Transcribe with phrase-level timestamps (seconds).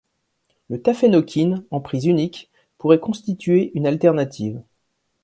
[0.67, 4.59] Le tafénoquine, en prise unique, pourrait constituer une alternative.